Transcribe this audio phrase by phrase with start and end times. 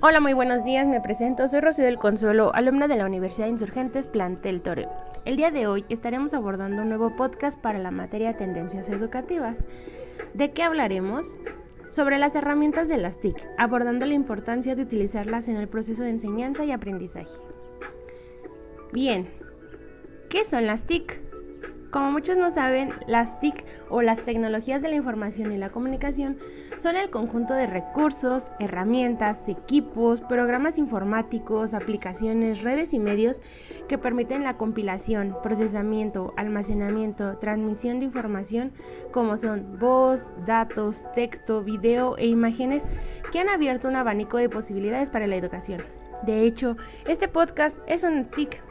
[0.00, 4.06] Hola, muy buenos días, me presento, soy Rocío del Consuelo, alumna de la Universidad Insurgentes
[4.06, 4.88] Plantel Toreo.
[5.24, 9.64] El día de hoy estaremos abordando un nuevo podcast para la materia Tendencias Educativas.
[10.34, 11.36] ¿De qué hablaremos?
[11.90, 16.10] Sobre las herramientas de las TIC, abordando la importancia de utilizarlas en el proceso de
[16.10, 17.36] enseñanza y aprendizaje.
[18.92, 19.28] Bien,
[20.28, 21.27] ¿qué son las TIC?
[21.98, 26.38] Como muchos no saben, las TIC o las tecnologías de la información y la comunicación
[26.78, 33.40] son el conjunto de recursos, herramientas, equipos, programas informáticos, aplicaciones, redes y medios
[33.88, 38.70] que permiten la compilación, procesamiento, almacenamiento, transmisión de información
[39.10, 42.88] como son voz, datos, texto, video e imágenes
[43.32, 45.82] que han abierto un abanico de posibilidades para la educación.
[46.22, 46.76] De hecho,
[47.08, 48.62] este podcast es un TIC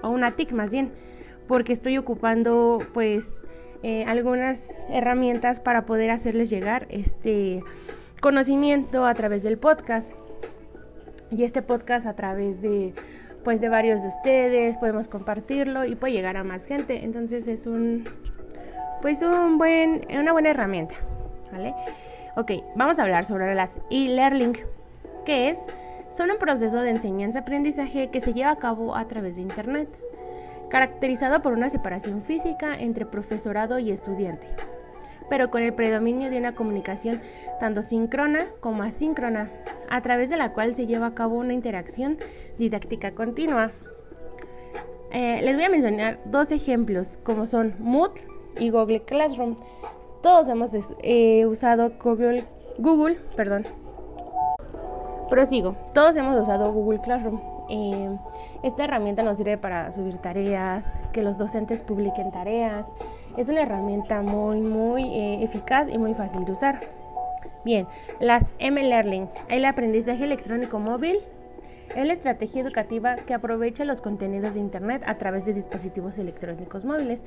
[0.00, 1.04] o una TIC más bien
[1.48, 3.24] porque estoy ocupando pues
[3.82, 7.62] eh, algunas herramientas para poder hacerles llegar este
[8.20, 10.12] conocimiento a través del podcast.
[11.30, 12.94] Y este podcast a través de
[13.42, 17.04] pues de varios de ustedes podemos compartirlo y puede llegar a más gente.
[17.04, 18.04] Entonces es un
[19.04, 20.94] pues un buen una buena herramienta
[21.52, 21.74] vale
[22.36, 24.56] ok vamos a hablar sobre las e-learning
[25.26, 25.58] que es
[26.10, 29.90] son un proceso de enseñanza aprendizaje que se lleva a cabo a través de internet
[30.74, 34.48] caracterizado por una separación física entre profesorado y estudiante,
[35.30, 37.20] pero con el predominio de una comunicación
[37.60, 39.52] tanto síncrona como asíncrona,
[39.88, 42.18] a través de la cual se lleva a cabo una interacción
[42.58, 43.70] didáctica continua.
[45.12, 48.26] Eh, les voy a mencionar dos ejemplos, como son Moodle
[48.58, 49.54] y Google Classroom.
[50.24, 50.72] Todos hemos
[51.04, 52.42] eh, usado Google,
[52.78, 53.64] Google, perdón.
[55.30, 55.76] Prosigo.
[55.94, 57.53] Todos hemos usado Google Classroom.
[57.68, 58.16] Eh,
[58.62, 62.90] esta herramienta nos sirve para subir tareas, que los docentes publiquen tareas.
[63.36, 66.80] Es una herramienta muy, muy eh, eficaz y muy fácil de usar.
[67.64, 67.86] Bien,
[68.20, 71.18] las M-Learning, el aprendizaje electrónico móvil,
[71.96, 76.84] es la estrategia educativa que aprovecha los contenidos de Internet a través de dispositivos electrónicos
[76.84, 77.22] móviles,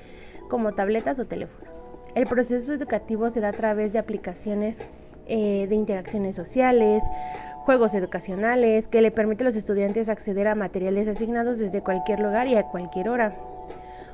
[0.50, 1.86] como tabletas o teléfonos.
[2.16, 4.84] El proceso educativo se da a través de aplicaciones
[5.28, 7.04] eh, de interacciones sociales,
[7.68, 12.48] juegos educacionales que le permiten a los estudiantes acceder a materiales asignados desde cualquier lugar
[12.48, 13.36] y a cualquier hora.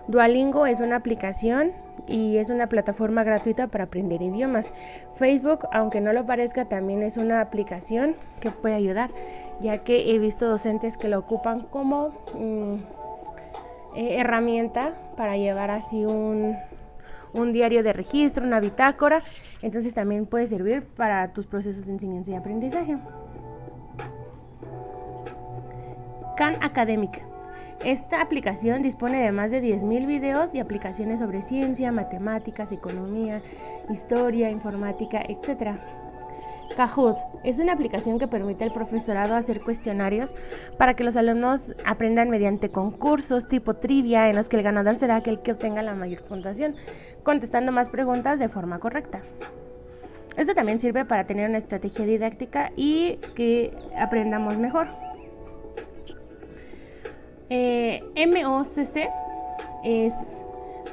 [0.07, 1.71] Duolingo es una aplicación
[2.07, 4.73] y es una plataforma gratuita para aprender idiomas.
[5.17, 9.11] Facebook, aunque no lo parezca, también es una aplicación que puede ayudar,
[9.61, 12.73] ya que he visto docentes que lo ocupan como mm,
[13.95, 16.57] eh, herramienta para llevar así un
[17.53, 19.21] diario de registro, una bitácora.
[19.61, 22.97] Entonces también puede servir para tus procesos de enseñanza y aprendizaje.
[26.35, 27.21] Khan Academic.
[27.85, 33.41] Esta aplicación dispone de más de 10.000 videos y aplicaciones sobre ciencia, matemáticas, economía,
[33.89, 35.77] historia, informática, etc.
[36.75, 40.33] Kahoot es una aplicación que permite al profesorado hacer cuestionarios
[40.79, 45.17] para que los alumnos aprendan mediante concursos tipo trivia en los que el ganador será
[45.17, 46.75] aquel que obtenga la mayor puntuación,
[47.21, 49.21] contestando más preguntas de forma correcta.
[50.35, 55.02] Esto también sirve para tener una estrategia didáctica y que aprendamos mejor.
[57.49, 59.09] Eh, MOCC
[59.83, 60.13] es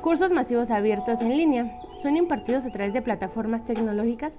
[0.00, 1.80] cursos masivos abiertos en línea.
[1.98, 4.32] Son impartidos a través de plataformas tecnológicas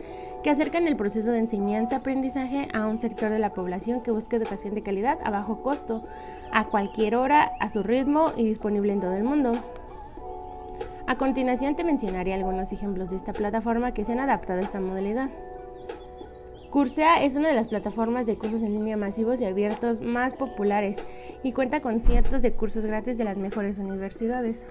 [0.44, 4.74] que acercan el proceso de enseñanza-aprendizaje a un sector de la población que busca educación
[4.74, 6.04] de calidad a bajo costo,
[6.52, 9.54] a cualquier hora, a su ritmo y disponible en todo el mundo.
[11.06, 14.80] A continuación te mencionaré algunos ejemplos de esta plataforma que se han adaptado a esta
[14.80, 15.30] modalidad.
[16.72, 20.98] Coursera es una de las plataformas de cursos en línea masivos y abiertos más populares
[21.44, 24.66] y cuenta con cientos de cursos gratis de las mejores universidades.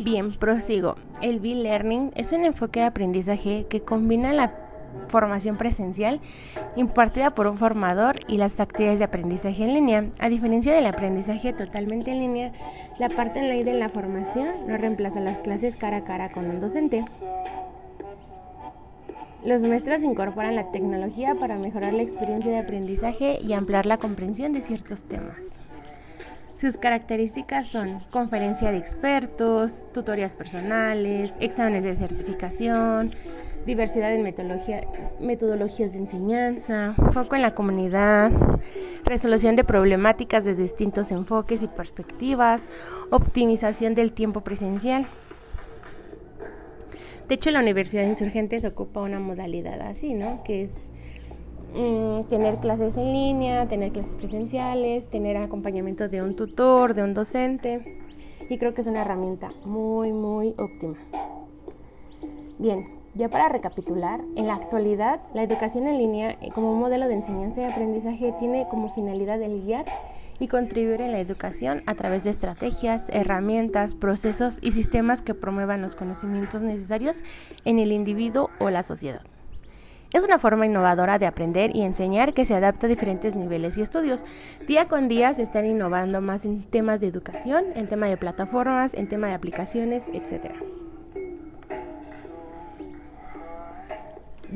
[0.00, 0.96] Bien, prosigo.
[1.22, 4.52] El B-Learning es un enfoque de aprendizaje que combina la
[5.06, 6.20] formación presencial
[6.74, 10.10] impartida por un formador y las actividades de aprendizaje en línea.
[10.18, 12.52] A diferencia del aprendizaje totalmente en línea,
[12.98, 16.60] la parte en de la formación no reemplaza las clases cara a cara con un
[16.60, 17.04] docente.
[19.44, 24.52] Los maestros incorporan la tecnología para mejorar la experiencia de aprendizaje y ampliar la comprensión
[24.52, 25.36] de ciertos temas.
[26.60, 33.12] Sus características son conferencia de expertos, tutorías personales, exámenes de certificación,
[33.66, 38.30] diversidad en metodologías de enseñanza, foco en la comunidad,
[39.04, 42.66] resolución de problemáticas de distintos enfoques y perspectivas,
[43.10, 45.06] optimización del tiempo presencial.
[47.28, 50.44] De hecho, la Universidad de Insurgentes ocupa una modalidad así, ¿no?
[50.44, 50.74] Que es
[51.74, 57.14] mm, tener clases en línea, tener clases presenciales, tener acompañamiento de un tutor, de un
[57.14, 57.98] docente.
[58.48, 60.96] Y creo que es una herramienta muy, muy óptima.
[62.58, 67.14] Bien, Ya para recapitular, en la actualidad, la educación en línea eh, como modelo de
[67.14, 69.86] enseñanza y aprendizaje tiene como finalidad el guiar
[70.38, 75.82] y contribuir en la educación a través de estrategias, herramientas, procesos y sistemas que promuevan
[75.82, 77.22] los conocimientos necesarios
[77.64, 79.22] en el individuo o la sociedad.
[80.12, 83.82] Es una forma innovadora de aprender y enseñar que se adapta a diferentes niveles y
[83.82, 84.24] estudios.
[84.66, 88.94] Día con día se están innovando más en temas de educación, en tema de plataformas,
[88.94, 90.52] en tema de aplicaciones, etc.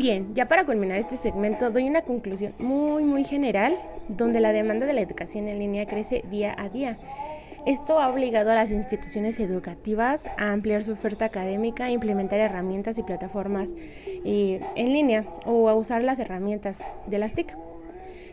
[0.00, 3.76] Bien, ya para culminar este segmento doy una conclusión muy muy general
[4.08, 6.96] donde la demanda de la educación en línea crece día a día.
[7.66, 12.96] Esto ha obligado a las instituciones educativas a ampliar su oferta académica, a implementar herramientas
[12.96, 13.68] y plataformas
[14.24, 17.54] eh, en línea o a usar las herramientas de las TIC,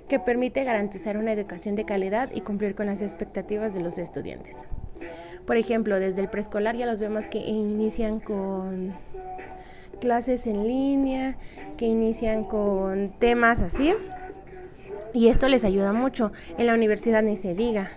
[0.07, 4.55] que permite garantizar una educación de calidad y cumplir con las expectativas de los estudiantes.
[5.45, 8.93] Por ejemplo, desde el preescolar ya los vemos que inician con
[9.99, 11.35] clases en línea,
[11.77, 13.93] que inician con temas así.
[15.13, 16.31] Y esto les ayuda mucho.
[16.57, 17.91] En la universidad ni se diga.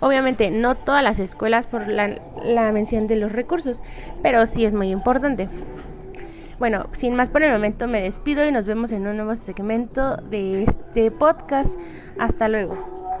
[0.00, 3.82] Obviamente no todas las escuelas por la, la mención de los recursos,
[4.22, 5.48] pero sí es muy importante.
[6.58, 10.16] Bueno, sin más por el momento me despido y nos vemos en un nuevo segmento
[10.16, 11.78] de este podcast.
[12.18, 12.95] Hasta luego.